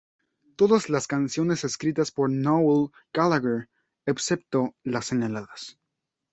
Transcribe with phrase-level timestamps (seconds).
[0.55, 3.69] Todas las canciones escritas por Noel Gallagher,
[4.07, 5.77] excepto las señaladas.